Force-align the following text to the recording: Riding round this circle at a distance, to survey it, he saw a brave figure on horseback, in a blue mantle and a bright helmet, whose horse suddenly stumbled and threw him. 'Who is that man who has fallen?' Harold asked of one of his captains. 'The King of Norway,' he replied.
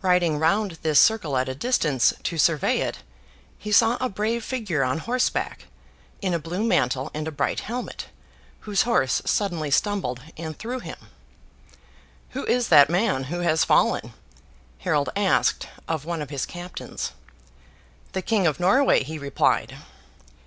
Riding 0.00 0.38
round 0.38 0.78
this 0.80 0.98
circle 0.98 1.36
at 1.36 1.50
a 1.50 1.54
distance, 1.54 2.14
to 2.22 2.38
survey 2.38 2.78
it, 2.80 3.00
he 3.58 3.70
saw 3.70 3.98
a 4.00 4.08
brave 4.08 4.42
figure 4.42 4.82
on 4.82 5.00
horseback, 5.00 5.66
in 6.22 6.32
a 6.32 6.38
blue 6.38 6.64
mantle 6.64 7.10
and 7.12 7.28
a 7.28 7.30
bright 7.30 7.60
helmet, 7.60 8.06
whose 8.60 8.84
horse 8.84 9.20
suddenly 9.26 9.70
stumbled 9.70 10.22
and 10.38 10.58
threw 10.58 10.78
him. 10.78 10.96
'Who 12.30 12.46
is 12.46 12.68
that 12.68 12.88
man 12.88 13.24
who 13.24 13.40
has 13.40 13.64
fallen?' 13.66 14.14
Harold 14.78 15.10
asked 15.14 15.68
of 15.86 16.06
one 16.06 16.22
of 16.22 16.30
his 16.30 16.46
captains. 16.46 17.12
'The 18.12 18.22
King 18.22 18.46
of 18.46 18.58
Norway,' 18.58 19.04
he 19.04 19.18
replied. 19.18 19.76